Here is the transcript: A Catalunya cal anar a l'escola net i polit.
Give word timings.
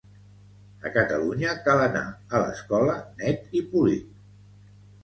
A 0.89 0.91
Catalunya 0.95 1.53
cal 1.69 1.83
anar 1.83 2.03
a 2.39 2.43
l'escola 2.45 2.99
net 3.23 3.57
i 3.63 3.65
polit. 3.75 4.13